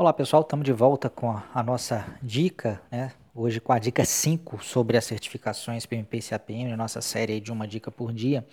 Olá 0.00 0.12
pessoal, 0.12 0.42
estamos 0.42 0.64
de 0.64 0.72
volta 0.72 1.10
com 1.10 1.36
a, 1.52 1.60
nossa 1.60 2.06
dica, 2.22 2.80
né? 2.88 3.10
Hoje 3.34 3.60
com 3.60 3.72
a 3.72 3.80
dica 3.80 4.04
5 4.04 4.62
sobre 4.62 4.96
as 4.96 5.04
certificações 5.04 5.86
PMP 5.86 6.18
e 6.18 6.22
CAPM, 6.22 6.76
nossa 6.76 7.00
série 7.00 7.40
de 7.40 7.50
uma 7.50 7.66
dica 7.66 7.90
por 7.90 8.12
dia. 8.12 8.46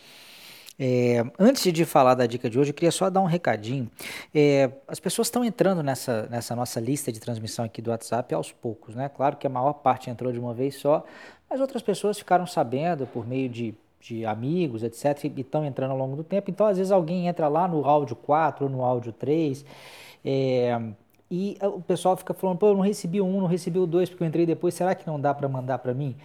É, 0.80 1.24
antes 1.38 1.72
de 1.72 1.86
falar 1.86 2.16
da 2.16 2.26
dica 2.26 2.50
de 2.50 2.58
hoje, 2.58 2.72
eu 2.72 2.74
queria 2.74 2.92
só 2.92 3.12
dar 3.12 3.22
um 3.22 3.28
recadinho. 3.28 3.92
É, 4.34 4.72
as 4.88 5.00
pessoas 5.00 5.28
estão 5.28 5.46
entrando 5.46 5.84
nessa, 5.84 6.28
nessa 6.32 6.56
nossa 6.56 6.80
lista 6.80 7.12
de 7.12 7.20
transmissão 7.20 7.64
aqui 7.64 7.80
do 7.80 7.92
WhatsApp 7.92 8.34
aos 8.34 8.52
poucos, 8.52 8.96
né? 8.96 9.08
Claro 9.08 9.38
que 9.38 9.46
a 9.46 9.50
maior 9.50 9.74
parte 9.74 10.10
entrou 10.10 10.32
de 10.34 10.40
uma 10.40 10.52
vez 10.52 10.74
só, 10.78 11.06
mas 11.48 11.62
outras 11.62 11.84
pessoas 11.84 12.18
ficaram 12.18 12.48
sabendo 12.48 13.06
por 13.06 13.24
meio 13.28 13.48
de, 13.48 13.76
de 14.00 14.26
amigos, 14.26 14.82
etc., 14.82 15.26
e 15.26 15.42
estão 15.42 15.64
entrando 15.64 15.92
ao 15.92 15.98
longo 15.98 16.16
do 16.16 16.24
tempo. 16.24 16.50
Então, 16.50 16.66
às 16.66 16.80
vezes, 16.80 16.92
alguém 16.92 17.28
entra 17.28 17.48
lá 17.48 17.68
no 17.68 17.86
áudio 17.86 18.16
4 18.16 18.66
ou 18.66 18.72
no 18.72 18.84
áudio 18.84 19.14
3. 19.14 19.64
É, 20.28 20.82
e 21.30 21.58
o 21.62 21.82
pessoal 21.82 22.16
fica 22.16 22.34
falando, 22.34 22.58
pô, 22.58 22.68
eu 22.68 22.76
não 22.76 22.82
recebi 22.82 23.20
um, 23.20 23.42
não 23.42 23.48
recebi 23.48 23.80
o 23.80 23.88
dois, 23.88 24.10
porque 24.10 24.24
eu 24.24 24.28
entrei 24.28 24.46
depois, 24.46 24.76
será 24.76 24.94
que 24.94 25.08
não 25.08 25.20
dá 25.20 25.34
para 25.34 25.50
mandar 25.50 25.80
para 25.80 25.94
mim? 25.94 26.16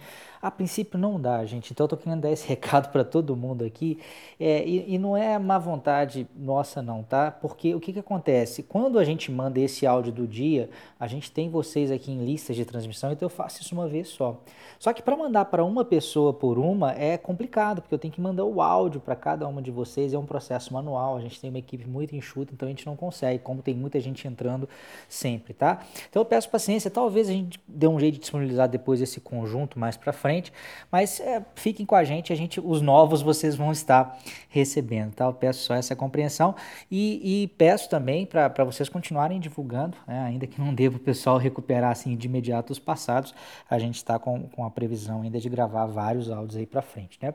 A 0.41 0.49
princípio 0.49 0.97
não 0.97 1.21
dá, 1.21 1.45
gente. 1.45 1.71
Então 1.71 1.83
eu 1.83 1.87
tô 1.87 1.95
querendo 1.95 2.21
dar 2.21 2.31
esse 2.31 2.47
recado 2.49 2.91
para 2.91 3.03
todo 3.03 3.35
mundo 3.35 3.63
aqui. 3.63 3.99
É, 4.39 4.65
e, 4.65 4.95
e, 4.95 4.97
não 4.97 5.15
é 5.15 5.37
má 5.37 5.59
vontade 5.59 6.27
nossa, 6.35 6.81
não, 6.81 7.03
tá? 7.03 7.29
Porque 7.29 7.75
o 7.75 7.79
que, 7.79 7.93
que 7.93 7.99
acontece? 7.99 8.63
Quando 8.63 8.97
a 8.97 9.03
gente 9.03 9.31
manda 9.31 9.59
esse 9.59 9.85
áudio 9.85 10.11
do 10.11 10.27
dia, 10.27 10.69
a 10.99 11.05
gente 11.05 11.31
tem 11.31 11.49
vocês 11.49 11.91
aqui 11.91 12.11
em 12.11 12.25
listas 12.25 12.55
de 12.55 12.65
transmissão, 12.65 13.11
então 13.11 13.27
eu 13.27 13.29
faço 13.29 13.61
isso 13.61 13.75
uma 13.75 13.87
vez 13.87 14.07
só. 14.07 14.41
Só 14.79 14.91
que 14.93 15.03
para 15.03 15.15
mandar 15.15 15.45
para 15.45 15.63
uma 15.63 15.85
pessoa 15.85 16.33
por 16.33 16.57
uma 16.57 16.91
é 16.93 17.17
complicado, 17.17 17.81
porque 17.81 17.93
eu 17.93 17.99
tenho 17.99 18.13
que 18.13 18.19
mandar 18.19 18.43
o 18.43 18.61
áudio 18.61 18.99
para 18.99 19.15
cada 19.15 19.47
uma 19.47 19.61
de 19.61 19.69
vocês, 19.69 20.11
é 20.11 20.17
um 20.17 20.25
processo 20.25 20.73
manual. 20.73 21.17
A 21.17 21.21
gente 21.21 21.39
tem 21.39 21.51
uma 21.51 21.59
equipe 21.59 21.87
muito 21.87 22.15
enxuta, 22.15 22.51
então 22.51 22.67
a 22.67 22.71
gente 22.71 22.85
não 22.87 22.95
consegue, 22.95 23.37
como 23.43 23.61
tem 23.61 23.75
muita 23.75 23.99
gente 23.99 24.27
entrando 24.27 24.67
sempre, 25.07 25.53
tá? 25.53 25.79
Então 26.09 26.21
eu 26.21 26.25
peço 26.25 26.49
paciência, 26.49 26.89
talvez 26.89 27.29
a 27.29 27.33
gente 27.33 27.59
dê 27.67 27.87
um 27.87 27.99
jeito 27.99 28.15
de 28.15 28.21
disponibilizar 28.21 28.67
depois 28.67 29.01
esse 29.01 29.19
conjunto 29.19 29.79
mais 29.79 29.97
para 29.97 30.13
frente 30.13 30.51
mas 30.91 31.19
é, 31.19 31.43
fiquem 31.55 31.85
com 31.85 31.95
a 31.95 32.03
gente, 32.03 32.31
a 32.33 32.35
gente, 32.35 32.59
os 32.59 32.81
novos 32.81 33.21
vocês 33.21 33.55
vão 33.55 33.71
estar 33.71 34.17
recebendo, 34.49 35.13
tá? 35.13 35.25
Eu 35.25 35.33
peço 35.33 35.63
só 35.63 35.73
essa 35.73 35.95
compreensão 35.95 36.55
e, 36.89 37.43
e 37.43 37.47
peço 37.49 37.89
também 37.89 38.25
para 38.25 38.63
vocês 38.63 38.89
continuarem 38.89 39.39
divulgando, 39.39 39.97
né? 40.07 40.19
ainda 40.19 40.47
que 40.47 40.59
não 40.59 40.73
deva 40.73 40.97
o 40.97 40.99
pessoal 40.99 41.37
recuperar 41.37 41.91
assim 41.91 42.15
de 42.15 42.27
imediato 42.27 42.71
os 42.71 42.79
passados, 42.79 43.33
a 43.69 43.79
gente 43.79 43.95
está 43.95 44.19
com, 44.19 44.47
com 44.49 44.65
a 44.65 44.69
previsão 44.69 45.21
ainda 45.21 45.39
de 45.39 45.49
gravar 45.49 45.85
vários 45.85 46.29
áudios 46.29 46.57
aí 46.57 46.65
para 46.65 46.81
frente, 46.81 47.17
né? 47.21 47.33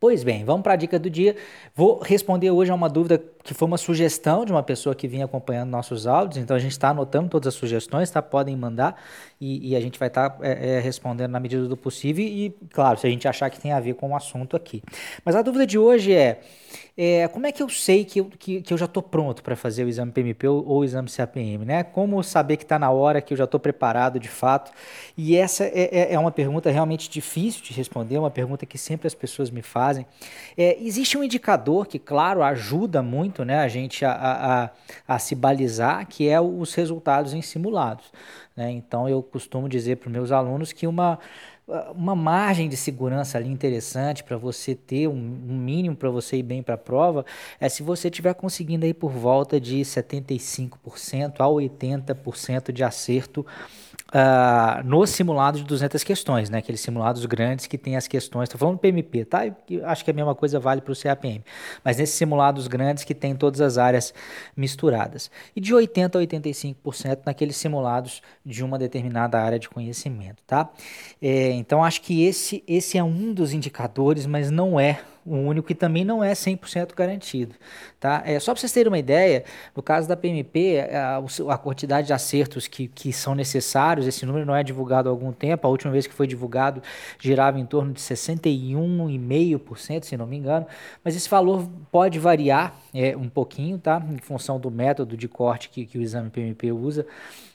Pois 0.00 0.22
bem, 0.22 0.44
vamos 0.44 0.62
para 0.62 0.74
a 0.74 0.76
dica 0.76 0.98
do 0.98 1.08
dia. 1.08 1.34
Vou 1.74 1.98
responder 1.98 2.50
hoje 2.50 2.70
a 2.70 2.74
uma 2.74 2.90
dúvida 2.90 3.22
que 3.42 3.54
foi 3.54 3.66
uma 3.66 3.78
sugestão 3.78 4.44
de 4.44 4.52
uma 4.52 4.62
pessoa 4.62 4.94
que 4.94 5.08
vinha 5.08 5.24
acompanhando 5.24 5.70
nossos 5.70 6.06
áudios, 6.06 6.36
então 6.36 6.54
a 6.54 6.58
gente 6.58 6.72
está 6.72 6.90
anotando 6.90 7.30
todas 7.30 7.48
as 7.48 7.54
sugestões, 7.54 8.10
tá? 8.10 8.20
Podem 8.20 8.54
mandar 8.54 9.02
e, 9.40 9.70
e 9.70 9.76
a 9.76 9.80
gente 9.80 9.98
vai 9.98 10.08
estar 10.08 10.30
tá, 10.30 10.46
é, 10.46 10.76
é, 10.76 10.80
respondendo 10.80 11.30
na 11.30 11.40
medida 11.40 11.66
do 11.66 11.76
possível 11.76 12.24
e, 12.24 12.54
claro, 12.70 12.98
se 12.98 13.06
a 13.06 13.10
gente 13.10 13.26
achar 13.26 13.48
que 13.48 13.58
tem 13.58 13.72
a 13.72 13.80
ver 13.80 13.94
com 13.94 14.10
o 14.10 14.16
assunto 14.16 14.56
aqui. 14.56 14.82
Mas 15.24 15.36
a 15.36 15.42
dúvida 15.42 15.66
de 15.66 15.78
hoje 15.78 16.12
é, 16.12 16.40
é 16.96 17.26
como 17.26 17.44
é 17.46 17.50
que 17.50 17.60
eu 17.60 17.68
sei 17.68 18.04
que 18.04 18.20
eu, 18.20 18.26
que, 18.26 18.62
que 18.62 18.72
eu 18.72 18.78
já 18.78 18.84
estou 18.84 19.02
pronto 19.02 19.42
para 19.42 19.56
fazer 19.56 19.84
o 19.84 19.88
exame 19.88 20.12
PMP 20.12 20.46
ou, 20.46 20.64
ou, 20.64 20.78
o 20.78 20.84
exame 20.84 21.08
CAPM, 21.10 21.64
né? 21.64 21.82
Como 21.82 22.22
saber 22.22 22.56
que 22.56 22.62
está 22.62 22.78
na 22.78 22.90
hora, 22.90 23.20
que 23.20 23.32
eu 23.32 23.36
já 23.36 23.44
estou 23.44 23.58
preparado 23.58 24.20
de 24.20 24.28
fato? 24.28 24.70
E 25.16 25.36
essa 25.36 25.64
é, 25.64 25.88
é, 25.90 26.12
é, 26.14 26.18
uma 26.18 26.30
pergunta 26.30 26.70
realmente 26.70 27.10
difícil 27.10 27.62
de 27.64 27.72
responder, 27.72 28.16
uma 28.18 28.30
pergunta 28.30 28.64
que 28.64 28.78
sempre 28.78 29.08
as 29.08 29.14
pessoas 29.14 29.50
me 29.50 29.60
fazem. 29.60 30.06
É, 30.56 30.76
existe 30.80 31.18
um 31.18 31.24
indicador 31.24 31.86
que, 31.86 31.98
claro, 31.98 32.44
ajuda 32.44 33.02
muito 33.02 33.44
né, 33.44 33.58
a 33.58 33.68
gente 33.68 34.04
a, 34.04 34.12
a, 34.12 35.14
a 35.14 35.18
se 35.18 35.34
balizar, 35.34 36.06
que 36.06 36.28
é 36.28 36.40
os 36.40 36.74
resultados 36.74 37.34
em 37.34 37.42
simulados. 37.42 38.04
Né? 38.56 38.70
Então 38.70 39.08
eu 39.08 39.22
costumo 39.22 39.68
dizer 39.68 39.96
para 39.96 40.06
os 40.08 40.12
meus 40.12 40.32
alunos 40.32 40.72
que 40.72 40.86
uma, 40.86 41.18
uma 41.94 42.14
margem 42.14 42.68
de 42.68 42.76
segurança 42.76 43.36
ali 43.36 43.50
interessante 43.50 44.22
para 44.22 44.36
você 44.36 44.74
ter 44.74 45.08
um, 45.08 45.12
um 45.12 45.56
mínimo 45.56 45.96
para 45.96 46.10
você 46.10 46.36
ir 46.36 46.42
bem 46.42 46.62
para 46.62 46.74
a 46.74 46.78
prova 46.78 47.24
é 47.58 47.68
se 47.68 47.82
você 47.82 48.08
estiver 48.08 48.34
conseguindo 48.34 48.84
aí 48.84 48.94
por 48.94 49.10
volta 49.10 49.60
de 49.60 49.80
75% 49.80 51.34
a 51.38 51.46
80% 51.46 52.72
de 52.72 52.84
acerto 52.84 53.44
uh, 54.14 54.82
nos 54.84 55.10
simulados 55.10 55.60
de 55.60 55.66
200 55.66 56.02
questões, 56.04 56.50
né? 56.50 56.58
Aqueles 56.58 56.80
simulados 56.80 57.24
grandes 57.26 57.66
que 57.66 57.76
tem 57.76 57.96
as 57.96 58.06
questões. 58.06 58.44
Estou 58.44 58.58
falando 58.58 58.76
do 58.76 58.80
PMP, 58.80 59.24
tá? 59.24 59.46
Eu 59.68 59.86
acho 59.86 60.04
que 60.04 60.10
a 60.10 60.14
mesma 60.14 60.34
coisa 60.34 60.60
vale 60.60 60.80
para 60.80 60.92
o 60.92 60.96
CAPM. 60.96 61.42
Mas 61.84 61.96
nesses 61.96 62.14
simulados 62.14 62.66
grandes 62.66 63.04
que 63.04 63.14
tem 63.14 63.34
todas 63.34 63.60
as 63.60 63.78
áreas 63.78 64.14
misturadas. 64.56 65.30
E 65.54 65.60
de 65.60 65.74
80% 65.74 66.16
a 66.16 66.18
85% 66.18 67.18
naqueles 67.26 67.56
simulados 67.56 68.22
de 68.44 68.62
uma 68.64 68.78
determinada 68.78 69.40
área 69.40 69.58
de 69.58 69.68
conhecimento, 69.68 70.42
tá? 70.46 70.70
É, 71.20 71.50
então 71.52 71.82
acho 71.82 72.00
que 72.02 72.24
esse, 72.24 72.62
esse 72.66 72.96
é 72.98 73.02
um 73.02 73.32
dos 73.32 73.52
indicadores, 73.52 74.26
mas 74.26 74.50
não 74.50 74.78
é 74.78 75.00
o 75.26 75.36
único 75.36 75.72
e 75.72 75.74
também 75.74 76.04
não 76.04 76.22
é 76.22 76.32
100% 76.32 76.94
garantido. 76.94 77.54
Tá? 77.98 78.22
É, 78.26 78.38
só 78.38 78.52
para 78.52 78.60
vocês 78.60 78.72
terem 78.72 78.88
uma 78.88 78.98
ideia, 78.98 79.44
no 79.74 79.82
caso 79.82 80.06
da 80.06 80.16
PMP, 80.16 80.80
a, 80.80 81.22
a, 81.52 81.58
quantidade 81.58 82.06
de 82.06 82.12
acertos 82.12 82.66
que, 82.66 82.88
que 82.88 83.12
são 83.12 83.34
necessários, 83.34 84.06
esse 84.06 84.26
número 84.26 84.44
não 84.44 84.54
é 84.54 84.62
divulgado 84.62 85.08
há 85.08 85.12
algum 85.12 85.32
tempo, 85.32 85.66
a 85.66 85.70
última 85.70 85.92
vez 85.92 86.06
que 86.06 86.12
foi 86.12 86.26
divulgado 86.26 86.82
girava 87.18 87.58
em 87.58 87.64
torno 87.64 87.92
de 87.92 88.00
61,5%, 88.00 90.04
se 90.04 90.16
não 90.16 90.26
me 90.26 90.36
engano, 90.36 90.66
mas 91.02 91.16
esse 91.16 91.28
valor 91.28 91.66
pode 91.90 92.18
variar 92.18 92.74
é, 92.92 93.16
um 93.16 93.28
pouquinho, 93.28 93.78
tá? 93.78 94.02
em 94.10 94.18
função 94.18 94.60
do 94.60 94.70
método 94.70 95.16
de 95.16 95.28
corte 95.28 95.70
que, 95.70 95.86
que 95.86 95.98
o 95.98 96.02
exame 96.02 96.30
PMP 96.30 96.72
usa. 96.72 97.06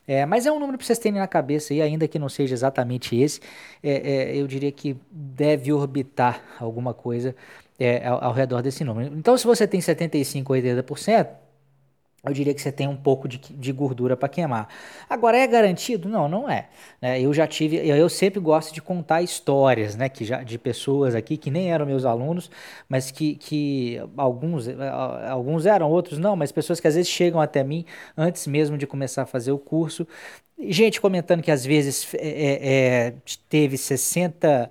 É, 0.09 0.25
mas 0.25 0.47
é 0.47 0.51
um 0.51 0.57
número 0.59 0.75
para 0.75 0.87
vocês 0.87 0.97
terem 0.97 1.19
na 1.19 1.27
cabeça 1.27 1.71
aí, 1.71 1.83
ainda 1.83 2.07
que 2.07 2.17
não 2.17 2.27
seja 2.27 2.55
exatamente 2.55 3.15
esse, 3.15 3.39
é, 3.83 4.31
é, 4.31 4.35
eu 4.35 4.47
diria 4.47 4.71
que 4.71 4.97
deve 5.11 5.71
orbitar 5.71 6.41
alguma 6.59 6.95
coisa 6.95 7.35
é, 7.79 8.07
ao, 8.07 8.23
ao, 8.23 8.33
redor 8.33 8.63
desse 8.63 8.83
número. 8.83 9.15
Então, 9.15 9.37
se 9.37 9.45
você 9.45 9.67
tem 9.67 9.79
75 9.79 10.51
ou 10.51 10.59
80%, 10.59 11.27
eu 12.25 12.33
diria 12.33 12.53
que 12.53 12.61
você 12.61 12.71
tem 12.71 12.87
um 12.87 12.95
pouco 12.95 13.27
de, 13.27 13.37
de 13.37 13.71
gordura 13.71 14.17
para 14.17 14.27
queimar. 14.27 14.67
Agora, 15.09 15.37
é 15.37 15.47
garantido? 15.47 16.09
Não, 16.09 16.27
não 16.27 16.49
é. 16.49 16.67
Né? 17.01 17.21
Eu 17.21 17.33
já 17.33 17.47
tive, 17.47 17.77
eu 17.77 18.09
sempre 18.09 18.39
gosto 18.39 18.73
de 18.73 18.81
contar 18.81 19.21
histórias 19.21 19.95
né, 19.95 20.09
que 20.09 20.25
já, 20.25 20.43
de 20.43 20.57
pessoas 20.57 21.15
aqui 21.15 21.37
que 21.37 21.49
nem 21.49 21.71
eram 21.71 21.85
meus 21.85 22.03
alunos, 22.03 22.51
mas 22.89 23.09
que, 23.09 23.35
que 23.35 24.01
alguns, 24.17 24.67
eh, 24.67 24.75
alguns 25.29 25.65
eram, 25.65 25.89
outros 25.89 26.19
não, 26.19 26.35
mas 26.35 26.51
pessoas 26.51 26.79
que 26.79 26.87
às 26.87 26.95
vezes 26.95 27.09
chegam 27.09 27.39
até 27.39 27.63
mim 27.63 27.85
antes 28.17 28.47
mesmo 28.47 28.77
de 28.77 28.85
começar 28.85 29.21
a 29.23 29.25
fazer 29.25 29.51
o 29.51 29.57
curso. 29.57 30.05
Gente 30.59 30.99
comentando 30.99 31.41
que 31.41 31.51
às 31.51 31.65
vezes 31.65 32.13
é, 32.15 33.07
é, 33.07 33.13
teve 33.47 33.77
60 33.77 34.69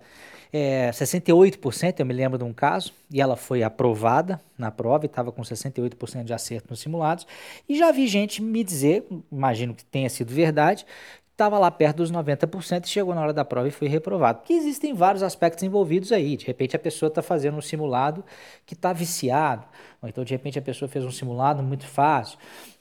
é, 0.53 0.91
68%, 0.91 2.01
eu 2.01 2.07
me 2.07 2.15
lembro 2.15 2.39
de 2.39 2.45
um 2.45 2.53
caso, 2.53 2.93
e 3.11 3.21
ela 3.21 3.37
foi 3.37 3.63
aprovada 3.63 4.41
na 4.57 4.71
prova 4.71 5.05
e 5.05 5.07
estava 5.07 5.31
com 5.31 5.43
68% 5.43 6.25
de 6.25 6.33
acerto 6.33 6.69
nos 6.71 6.81
simulados. 6.81 7.27
E 7.69 7.77
já 7.77 7.93
vi 7.93 8.07
gente 8.07 8.43
me 8.43 8.65
dizer, 8.65 9.07
imagino 9.31 9.75
que 9.75 9.85
tenha 9.85 10.09
sido 10.09 10.33
verdade, 10.33 10.87
estava 11.39 11.57
lá 11.57 11.71
perto 11.71 11.99
dos 11.99 12.11
90% 12.11 12.85
e 12.85 12.89
chegou 12.89 13.15
na 13.15 13.21
hora 13.21 13.33
da 13.33 13.45
prova 13.45 13.69
e 13.69 13.71
foi 13.71 13.87
reprovado. 13.87 14.41
Porque 14.41 14.53
existem 14.53 14.93
vários 14.93 15.23
aspectos 15.23 15.63
envolvidos 15.63 16.11
aí. 16.11 16.37
De 16.37 16.45
repente 16.45 16.75
a 16.75 16.79
pessoa 16.81 17.09
está 17.09 17.23
fazendo 17.23 17.57
um 17.57 17.61
simulado 17.61 18.25
que 18.67 18.75
está 18.75 18.93
viciado, 18.93 19.65
ou 20.03 20.09
então 20.09 20.25
de 20.25 20.33
repente 20.33 20.59
a 20.59 20.63
pessoa 20.63 20.89
fez 20.89 21.05
um 21.05 21.13
simulado 21.13 21.63
muito 21.63 21.87
fácil. 21.87 22.39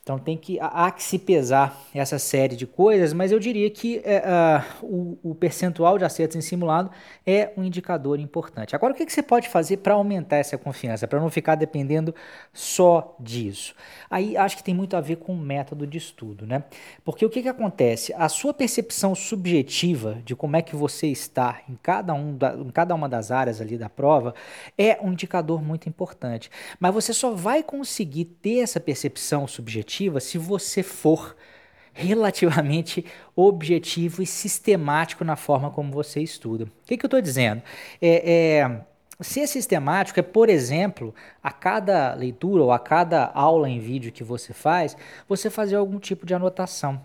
Então 0.07 0.18
tem 0.18 0.38
que 0.38 0.57
há 0.62 0.90
que 0.90 1.03
se 1.03 1.19
pesar 1.19 1.84
essa 1.94 2.18
série 2.18 2.56
de 2.56 2.66
coisas, 2.66 3.12
mas 3.12 3.29
eu 3.29 3.40
diria 3.40 3.69
que 3.69 4.01
é, 4.06 4.63
o, 4.81 5.18
o, 5.22 5.35
percentual 5.35 5.97
de 5.97 6.06
acertos 6.06 6.38
em 6.38 6.40
simulado 6.40 6.90
é 7.25 7.51
um 7.57 7.63
indicador 7.66 8.17
importante. 8.17 8.73
Agora, 8.73 8.94
o 8.94 8.96
que, 8.96 9.06
que 9.06 9.12
você 9.12 9.22
pode 9.22 9.50
fazer 9.50 9.78
para 9.78 9.96
aumentar 9.96 10.38
essa 10.38 10.57
confiança, 10.57 11.06
para 11.09 11.19
não 11.19 11.29
ficar 11.29 11.56
dependendo 11.56 12.16
só 12.53 13.17
disso? 13.19 13.75
Aí 14.09 14.38
acho 14.38 14.56
que 14.56 14.63
tem 14.63 14.73
muito 14.73 14.96
a 14.96 15.01
ver 15.01 15.17
com 15.17 15.34
o 15.34 15.38
método 15.38 15.85
de 15.85 15.97
estudo, 15.97 16.47
né? 16.47 16.63
Porque 17.03 17.26
o 17.26 17.29
que, 17.29 17.41
que 17.41 17.49
acontece? 17.49 18.14
A 18.14 18.29
sua 18.29 18.53
percepção 18.53 19.14
subjetiva 19.14 20.22
de 20.23 20.37
como 20.37 20.55
é 20.55 20.61
que 20.61 20.73
você 20.73 21.08
está 21.08 21.59
em 21.67 21.78
cada, 21.84 22.14
um 22.14 22.34
da, 22.37 22.53
em 22.53 22.70
cada 22.70 22.96
uma 22.96 23.09
das 23.09 23.29
áreas 23.29 23.59
ali 23.59 23.78
da 23.78 23.90
prova 23.90 24.34
é 24.78 24.97
um 25.02 25.11
indicador 25.11 25.61
muito 25.61 25.90
importante. 25.90 26.49
Mas 26.79 26.93
você 26.93 27.11
só 27.11 27.31
vai 27.31 27.61
conseguir 27.61 28.23
ter 28.23 28.59
essa 28.59 28.79
percepção 28.79 29.46
subjetiva 29.46 29.97
se 30.20 30.38
você 30.38 30.84
for 30.84 31.35
relativamente 31.97 33.03
objetivo 33.35 34.22
e 34.22 34.26
sistemático 34.26 35.23
na 35.23 35.35
forma 35.35 35.72
como 35.72 35.91
você 35.91 36.22
estuda. 36.22 36.66
O 36.66 36.70
que, 36.85 36.96
que 36.96 37.03
eu 37.03 37.08
estou 37.08 37.22
dizendo? 37.22 37.61
É, 37.99 38.59
é, 38.59 38.82
ser 39.20 39.47
sistemático 39.47 40.20
é, 40.20 40.23
por 40.23 40.47
exemplo, 40.47 41.14
a 41.41 41.52
cada 41.52 42.14
leitura 42.14 42.64
ou 42.64 42.72
a 42.72 42.78
cada 42.78 43.32
aula 43.34 43.67
em 43.67 43.79
vídeo 43.79 44.11
que 44.11 44.23
você 44.23 44.53
faz, 44.53 44.96
você 45.28 45.49
fazer 45.49 45.76
algum 45.76 46.00
tipo 46.00 46.26
de 46.26 46.35
anotação. 46.35 47.02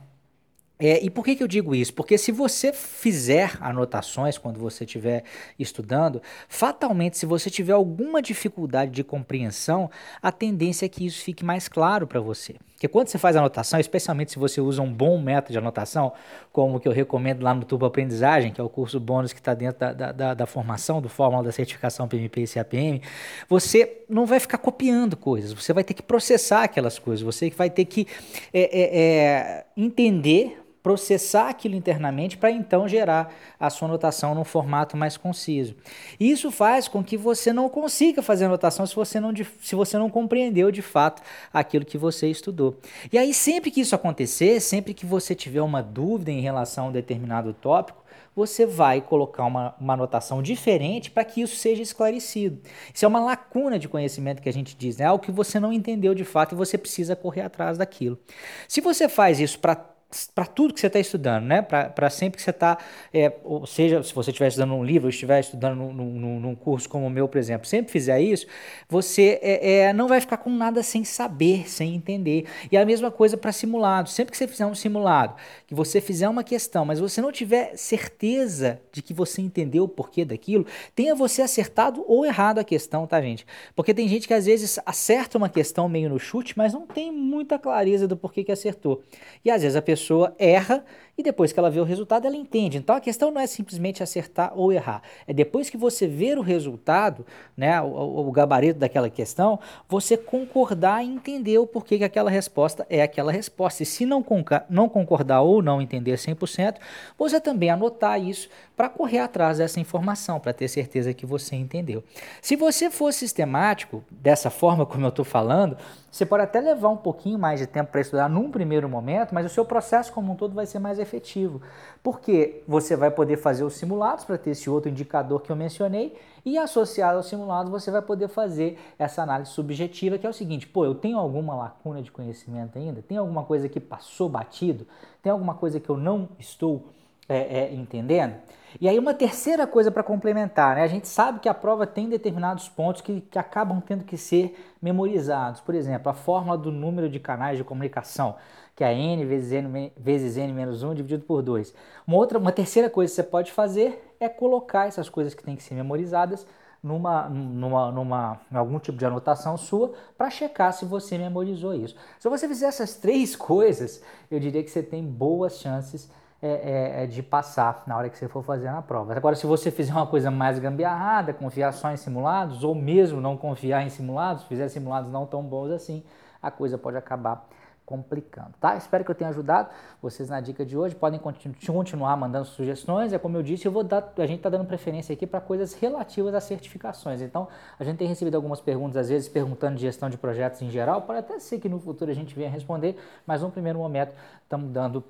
É, 0.78 1.02
e 1.02 1.08
por 1.08 1.24
que, 1.24 1.36
que 1.36 1.42
eu 1.42 1.48
digo 1.48 1.76
isso? 1.76 1.94
Porque 1.94 2.18
se 2.18 2.32
você 2.32 2.72
fizer 2.72 3.56
anotações 3.60 4.36
quando 4.36 4.58
você 4.58 4.84
estiver 4.84 5.22
estudando, 5.56 6.20
fatalmente, 6.48 7.16
se 7.16 7.24
você 7.24 7.48
tiver 7.48 7.72
alguma 7.72 8.20
dificuldade 8.20 8.90
de 8.90 9.04
compreensão, 9.04 9.88
a 10.20 10.32
tendência 10.32 10.84
é 10.84 10.88
que 10.88 11.06
isso 11.06 11.22
fique 11.22 11.44
mais 11.44 11.68
claro 11.68 12.04
para 12.06 12.20
você. 12.20 12.56
Porque 12.82 12.88
quando 12.88 13.06
você 13.06 13.16
faz 13.16 13.36
anotação, 13.36 13.78
especialmente 13.78 14.32
se 14.32 14.40
você 14.40 14.60
usa 14.60 14.82
um 14.82 14.92
bom 14.92 15.16
método 15.16 15.52
de 15.52 15.58
anotação, 15.58 16.12
como 16.50 16.78
o 16.78 16.80
que 16.80 16.88
eu 16.88 16.92
recomendo 16.92 17.40
lá 17.40 17.54
no 17.54 17.64
Turbo 17.64 17.86
Aprendizagem, 17.86 18.52
que 18.52 18.60
é 18.60 18.64
o 18.64 18.68
curso 18.68 18.98
bônus 18.98 19.32
que 19.32 19.38
está 19.38 19.54
dentro 19.54 19.78
da, 19.78 19.92
da, 19.92 20.10
da, 20.10 20.34
da, 20.34 20.46
formação, 20.46 21.00
do 21.00 21.08
Fórmula 21.08 21.44
da 21.44 21.52
Certificação 21.52 22.08
PMP 22.08 22.40
e 22.40 22.48
CAPM, 22.48 23.00
você 23.48 24.02
não 24.08 24.26
vai 24.26 24.40
ficar 24.40 24.58
copiando 24.58 25.16
coisas, 25.16 25.52
você 25.52 25.72
vai 25.72 25.84
ter 25.84 25.94
que 25.94 26.02
processar 26.02 26.64
aquelas 26.64 26.98
coisas, 26.98 27.22
você 27.22 27.50
vai 27.50 27.70
ter 27.70 27.84
que 27.84 28.04
é, 28.52 28.62
é, 28.62 28.98
é, 28.98 29.64
entender 29.76 30.60
processar 30.82 31.48
aquilo 31.48 31.74
internamente 31.74 32.36
para 32.36 32.50
então 32.50 32.88
gerar 32.88 33.32
a 33.58 33.70
sua 33.70 33.86
anotação 33.86 34.34
num 34.34 34.44
formato 34.44 34.96
mais 34.96 35.16
conciso. 35.16 35.76
Isso 36.18 36.50
faz 36.50 36.88
com 36.88 37.04
que 37.04 37.16
você 37.16 37.52
não 37.52 37.68
consiga 37.68 38.20
fazer 38.20 38.46
anotação 38.46 38.84
se 38.86 38.94
você 38.94 39.20
não, 39.20 39.32
se 39.60 39.74
você 39.74 39.96
não 39.96 40.10
compreendeu 40.10 40.70
de 40.70 40.82
fato 40.82 41.22
aquilo 41.52 41.84
que 41.84 41.96
você 41.96 42.28
estudou. 42.28 42.76
E 43.12 43.18
aí, 43.18 43.32
sempre 43.32 43.70
que 43.70 43.80
isso 43.80 43.94
acontecer, 43.94 44.60
sempre 44.60 44.92
que 44.92 45.06
você 45.06 45.34
tiver 45.34 45.62
uma 45.62 45.82
dúvida 45.82 46.30
em 46.30 46.40
relação 46.40 46.86
a 46.86 46.88
um 46.88 46.92
determinado 46.92 47.52
tópico, 47.54 48.02
você 48.34 48.64
vai 48.64 49.00
colocar 49.00 49.44
uma, 49.44 49.74
uma 49.78 49.92
anotação 49.92 50.42
diferente 50.42 51.10
para 51.10 51.24
que 51.24 51.42
isso 51.42 51.56
seja 51.56 51.82
esclarecido. 51.82 52.58
Isso 52.92 53.04
é 53.04 53.08
uma 53.08 53.20
lacuna 53.20 53.78
de 53.78 53.88
conhecimento 53.88 54.40
que 54.40 54.48
a 54.48 54.52
gente 54.52 54.74
diz, 54.74 54.96
né? 54.96 55.04
é 55.04 55.08
algo 55.08 55.22
que 55.22 55.30
você 55.30 55.60
não 55.60 55.72
entendeu 55.72 56.14
de 56.14 56.24
fato 56.24 56.54
e 56.54 56.56
você 56.56 56.78
precisa 56.78 57.14
correr 57.14 57.42
atrás 57.42 57.76
daquilo. 57.76 58.18
Se 58.66 58.80
você 58.80 59.08
faz 59.08 59.38
isso 59.38 59.58
para 59.58 59.91
para 60.34 60.44
tudo 60.44 60.74
que 60.74 60.80
você 60.80 60.86
está 60.86 60.98
estudando, 60.98 61.44
né? 61.44 61.62
Para 61.62 62.10
sempre 62.10 62.36
que 62.36 62.42
você 62.42 62.50
está, 62.50 62.78
é, 63.12 63.32
ou 63.42 63.66
seja, 63.66 64.02
se 64.02 64.14
você 64.14 64.30
estiver 64.30 64.48
estudando 64.48 64.74
um 64.74 64.84
livro, 64.84 65.08
estiver 65.08 65.40
estudando 65.40 65.76
num, 65.76 65.92
num, 65.92 66.40
num, 66.40 66.54
curso 66.54 66.88
como 66.88 67.06
o 67.06 67.10
meu, 67.10 67.26
por 67.26 67.38
exemplo, 67.38 67.66
sempre 67.66 67.90
fizer 67.90 68.20
isso, 68.20 68.46
você 68.88 69.40
é, 69.42 69.72
é, 69.72 69.92
não 69.92 70.06
vai 70.08 70.20
ficar 70.20 70.36
com 70.36 70.50
nada 70.50 70.82
sem 70.82 71.04
saber, 71.04 71.68
sem 71.68 71.94
entender. 71.94 72.46
E 72.70 72.76
a 72.76 72.84
mesma 72.84 73.10
coisa 73.10 73.36
para 73.36 73.52
simulado. 73.52 74.10
Sempre 74.10 74.32
que 74.32 74.36
você 74.36 74.46
fizer 74.46 74.66
um 74.66 74.74
simulado, 74.74 75.34
que 75.66 75.74
você 75.74 76.00
fizer 76.00 76.28
uma 76.28 76.44
questão, 76.44 76.84
mas 76.84 77.00
você 77.00 77.20
não 77.20 77.32
tiver 77.32 77.76
certeza 77.76 78.80
de 78.92 79.00
que 79.00 79.14
você 79.14 79.40
entendeu 79.40 79.84
o 79.84 79.88
porquê 79.88 80.24
daquilo, 80.24 80.66
tenha 80.94 81.14
você 81.14 81.42
acertado 81.42 82.04
ou 82.06 82.26
errado 82.26 82.58
a 82.58 82.64
questão, 82.64 83.06
tá, 83.06 83.20
gente? 83.20 83.46
Porque 83.74 83.94
tem 83.94 84.06
gente 84.08 84.28
que 84.28 84.34
às 84.34 84.46
vezes 84.46 84.78
acerta 84.84 85.38
uma 85.38 85.48
questão 85.48 85.88
meio 85.88 86.10
no 86.10 86.18
chute, 86.18 86.56
mas 86.56 86.72
não 86.72 86.86
tem 86.86 87.10
muita 87.10 87.58
clareza 87.58 88.06
do 88.06 88.16
porquê 88.16 88.44
que 88.44 88.52
acertou. 88.52 89.02
E 89.44 89.50
às 89.50 89.62
vezes 89.62 89.76
a 89.76 89.82
pessoa 89.82 90.01
pessoa 90.02 90.34
erra 90.38 90.84
e 91.16 91.22
depois 91.22 91.52
que 91.52 91.58
ela 91.58 91.70
vê 91.70 91.78
o 91.78 91.84
resultado, 91.84 92.26
ela 92.26 92.36
entende. 92.36 92.78
Então 92.78 92.96
a 92.96 93.00
questão 93.00 93.30
não 93.30 93.40
é 93.40 93.46
simplesmente 93.46 94.02
acertar 94.02 94.52
ou 94.56 94.72
errar. 94.72 95.02
É 95.26 95.32
depois 95.32 95.68
que 95.68 95.76
você 95.76 96.06
ver 96.06 96.38
o 96.38 96.42
resultado, 96.42 97.26
né, 97.56 97.80
o, 97.82 98.26
o 98.28 98.32
gabarito 98.32 98.78
daquela 98.78 99.10
questão, 99.10 99.58
você 99.88 100.16
concordar 100.16 101.04
e 101.04 101.08
entender 101.08 101.58
o 101.58 101.66
porquê 101.66 101.98
que 101.98 102.04
aquela 102.04 102.30
resposta 102.30 102.86
é 102.88 103.02
aquela 103.02 103.30
resposta. 103.30 103.82
E 103.82 103.86
se 103.86 104.06
não, 104.06 104.24
não 104.70 104.88
concordar 104.88 105.42
ou 105.42 105.62
não 105.62 105.82
entender 105.82 106.14
100%, 106.14 106.76
você 107.18 107.40
também 107.40 107.68
anotar 107.68 108.18
isso 108.18 108.48
para 108.74 108.88
correr 108.88 109.18
atrás 109.18 109.58
dessa 109.58 109.78
informação, 109.78 110.40
para 110.40 110.52
ter 110.52 110.66
certeza 110.66 111.12
que 111.12 111.26
você 111.26 111.54
entendeu. 111.54 112.02
Se 112.40 112.56
você 112.56 112.90
for 112.90 113.12
sistemático, 113.12 114.02
dessa 114.10 114.48
forma 114.48 114.86
como 114.86 115.04
eu 115.04 115.10
estou 115.10 115.24
falando, 115.24 115.76
você 116.10 116.26
pode 116.26 116.42
até 116.42 116.60
levar 116.60 116.88
um 116.88 116.96
pouquinho 116.96 117.38
mais 117.38 117.60
de 117.60 117.66
tempo 117.66 117.90
para 117.90 118.00
estudar 118.00 118.28
num 118.28 118.50
primeiro 118.50 118.88
momento, 118.88 119.34
mas 119.34 119.46
o 119.46 119.48
seu 119.48 119.64
processo 119.64 120.12
como 120.12 120.32
um 120.32 120.36
todo 120.36 120.54
vai 120.54 120.66
ser 120.66 120.78
mais 120.78 120.98
efetivo. 121.02 121.60
Porque 122.02 122.62
você 122.66 122.96
vai 122.96 123.10
poder 123.10 123.36
fazer 123.36 123.64
os 123.64 123.74
simulados 123.74 124.24
para 124.24 124.38
ter 124.38 124.50
esse 124.50 124.68
outro 124.70 124.90
indicador 124.90 125.42
que 125.42 125.50
eu 125.50 125.56
mencionei 125.56 126.16
e 126.44 126.58
associado 126.58 127.18
aos 127.18 127.26
simulados 127.26 127.70
você 127.70 127.90
vai 127.90 128.02
poder 128.02 128.28
fazer 128.28 128.78
essa 128.98 129.22
análise 129.22 129.50
subjetiva, 129.50 130.18
que 130.18 130.26
é 130.26 130.30
o 130.30 130.32
seguinte, 130.32 130.66
pô, 130.66 130.84
eu 130.84 130.94
tenho 130.94 131.18
alguma 131.18 131.54
lacuna 131.54 132.02
de 132.02 132.10
conhecimento 132.10 132.78
ainda? 132.78 133.02
Tem 133.02 133.16
alguma 133.16 133.44
coisa 133.44 133.68
que 133.68 133.78
passou 133.78 134.28
batido? 134.28 134.86
Tem 135.22 135.30
alguma 135.30 135.54
coisa 135.54 135.78
que 135.78 135.88
eu 135.88 135.96
não 135.96 136.28
estou 136.38 136.86
é, 137.28 137.60
é, 137.60 137.74
entendendo? 137.74 138.34
E 138.80 138.88
aí 138.88 138.98
uma 138.98 139.12
terceira 139.12 139.66
coisa 139.66 139.90
para 139.90 140.02
complementar, 140.02 140.76
né? 140.76 140.82
A 140.82 140.88
gente 140.88 141.06
sabe 141.06 141.40
que 141.40 141.48
a 141.48 141.54
prova 141.54 141.86
tem 141.86 142.08
determinados 142.08 142.68
pontos 142.68 143.02
que, 143.02 143.20
que 143.20 143.38
acabam 143.38 143.80
tendo 143.80 144.02
que 144.02 144.16
ser 144.16 144.74
memorizados. 144.80 145.60
Por 145.60 145.74
exemplo, 145.74 146.10
a 146.10 146.14
fórmula 146.14 146.56
do 146.56 146.72
número 146.72 147.08
de 147.08 147.20
canais 147.20 147.58
de 147.58 147.64
comunicação 147.64 148.36
que 148.74 148.84
é 148.84 148.94
n 148.94 149.24
vezes 149.24 149.52
n, 149.52 149.92
vezes 149.96 150.36
n 150.36 150.52
menos 150.52 150.82
1 150.82 150.94
dividido 150.94 151.24
por 151.24 151.42
2. 151.42 151.74
Uma, 152.06 152.16
outra, 152.16 152.38
uma 152.38 152.52
terceira 152.52 152.88
coisa 152.88 153.10
que 153.10 153.16
você 153.16 153.22
pode 153.22 153.52
fazer 153.52 154.14
é 154.18 154.28
colocar 154.28 154.86
essas 154.86 155.08
coisas 155.08 155.34
que 155.34 155.42
têm 155.42 155.56
que 155.56 155.62
ser 155.62 155.74
memorizadas 155.74 156.46
numa, 156.82 157.28
numa, 157.28 157.92
numa, 157.92 158.40
em 158.50 158.56
algum 158.56 158.78
tipo 158.78 158.98
de 158.98 159.04
anotação 159.04 159.56
sua 159.56 159.92
para 160.16 160.30
checar 160.30 160.72
se 160.72 160.84
você 160.84 161.18
memorizou 161.18 161.74
isso. 161.74 161.94
Se 162.18 162.28
você 162.28 162.48
fizer 162.48 162.66
essas 162.66 162.96
três 162.96 163.36
coisas, 163.36 164.02
eu 164.30 164.40
diria 164.40 164.62
que 164.62 164.70
você 164.70 164.82
tem 164.82 165.04
boas 165.04 165.58
chances 165.58 166.10
é, 166.44 166.48
é, 166.48 167.04
é, 167.04 167.06
de 167.06 167.22
passar 167.22 167.84
na 167.86 167.96
hora 167.96 168.10
que 168.10 168.18
você 168.18 168.26
for 168.26 168.42
fazer 168.42 168.68
na 168.68 168.82
prova. 168.82 169.14
Agora, 169.14 169.36
se 169.36 169.46
você 169.46 169.70
fizer 169.70 169.92
uma 169.92 170.08
coisa 170.08 170.28
mais 170.28 170.58
gambiarrada, 170.58 171.32
confiar 171.32 171.72
só 171.72 171.92
em 171.92 171.96
simulados, 171.96 172.64
ou 172.64 172.74
mesmo 172.74 173.20
não 173.20 173.36
confiar 173.36 173.86
em 173.86 173.88
simulados, 173.88 174.42
fizer 174.44 174.68
simulados 174.68 175.08
não 175.08 175.24
tão 175.24 175.40
bons 175.40 175.70
assim, 175.70 176.02
a 176.42 176.50
coisa 176.50 176.76
pode 176.76 176.96
acabar 176.96 177.46
complicando, 177.86 178.54
tá? 178.60 178.74
Espero 178.76 179.04
que 179.04 179.10
eu 179.12 179.14
tenha 179.14 179.30
ajudado 179.30 179.68
vocês 180.00 180.28
na 180.28 180.40
dica 180.40 180.66
de 180.66 180.76
hoje. 180.76 180.96
Podem 180.96 181.20
continuar 181.20 182.16
mandando 182.16 182.46
sugestões. 182.46 183.12
É 183.12 183.18
como 183.18 183.36
eu 183.36 183.42
disse, 183.42 183.66
eu 183.66 183.70
vou 183.70 183.84
dar, 183.84 184.12
a 184.16 184.26
gente 184.26 184.38
está 184.38 184.48
dando 184.48 184.64
preferência 184.64 185.12
aqui 185.12 185.28
para 185.28 185.40
coisas 185.40 185.74
relativas 185.74 186.34
às 186.34 186.42
certificações. 186.42 187.20
Então, 187.20 187.46
a 187.78 187.84
gente 187.84 187.98
tem 187.98 188.08
recebido 188.08 188.34
algumas 188.34 188.60
perguntas, 188.60 188.96
às 188.96 189.08
vezes 189.08 189.28
perguntando 189.28 189.76
de 189.76 189.82
gestão 189.82 190.10
de 190.10 190.18
projetos 190.18 190.60
em 190.60 190.70
geral. 190.70 191.02
Pode 191.02 191.20
até 191.20 191.38
ser 191.38 191.60
que 191.60 191.68
no 191.68 191.78
futuro 191.78 192.10
a 192.10 192.14
gente 192.14 192.34
venha 192.34 192.50
responder, 192.50 192.98
mas 193.24 193.42
no 193.42 193.50
primeiro 193.50 193.78
momento 193.78 194.12
estamos 194.42 194.72
dando 194.72 195.04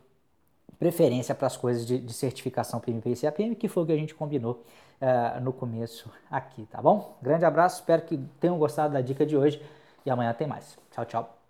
preferência 0.79 1.35
para 1.35 1.47
as 1.47 1.57
coisas 1.57 1.87
de, 1.87 1.99
de, 1.99 2.13
certificação 2.13 2.81
PMP 2.81 3.11
e 3.11 3.17
CAPM, 3.17 3.55
que 3.55 3.69
foi 3.69 3.83
o 3.83 3.87
que 3.87 3.93
a 3.93 3.97
gente 3.97 4.15
combinou 4.15 4.65
uh, 5.01 5.41
no 5.41 5.53
começo 5.53 6.11
aqui, 6.31 6.67
tá 6.67 6.83
bom? 6.83 7.17
Grande 7.23 7.45
abraço, 7.45 7.81
espero 7.81 8.03
que 8.03 8.19
tenham 8.41 8.59
gostado 8.59 8.95
da 8.95 9.01
dica 9.01 9.25
de 9.25 9.37
hoje 9.37 9.63
e 10.05 10.11
amanhã 10.11 10.33
tem 10.33 10.47
mais. 10.47 10.77
Tchau, 10.91 11.05
tchau. 11.05 11.42